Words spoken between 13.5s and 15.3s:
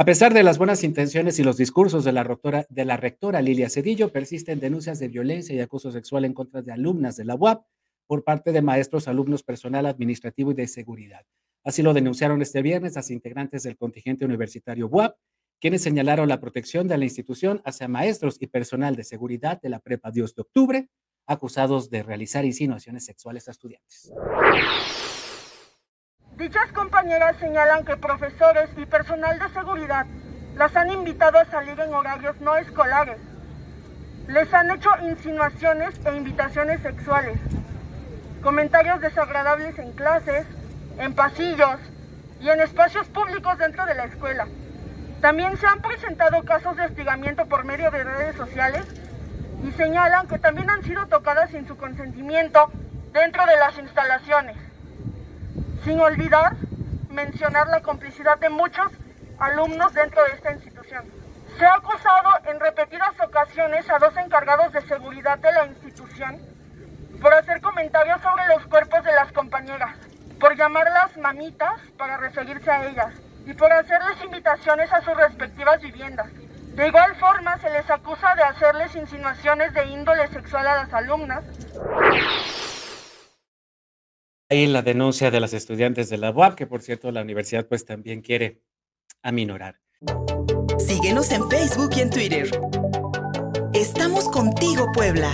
del contingente universitario UAP,